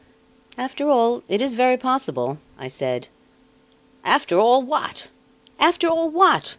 [0.57, 3.09] "After all it is very possible," I said.
[4.03, 5.09] "After all what?
[5.59, 6.49] After all what?"